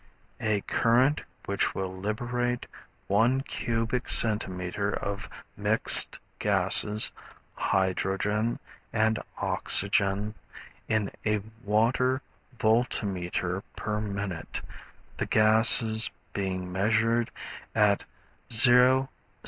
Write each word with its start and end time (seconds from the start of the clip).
A 0.39 0.61
current 0.61 1.21
which 1.45 1.75
will 1.75 1.95
liberate 1.95 2.65
one 3.05 3.41
cubic 3.41 4.09
centimeter 4.09 4.89
of 4.91 5.29
mixed 5.55 6.17
gases 6.39 7.11
(hydrogen 7.53 8.57
and 8.91 9.19
oxygen) 9.37 10.33
in 10.87 11.11
a 11.23 11.41
water 11.63 12.19
voltameter 12.57 13.61
per 13.77 14.01
minute, 14.01 14.59
the 15.17 15.27
gases 15.27 16.09
being 16.33 16.71
measured 16.71 17.29
at 17.75 18.03
0ş 18.49 19.03
C. 19.07 19.07